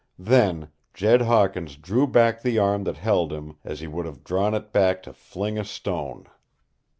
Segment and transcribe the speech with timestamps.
[0.17, 4.55] Then Jed Hawkins drew back the arm that held him, as he would have drawn
[4.55, 6.25] it back to fling a stone.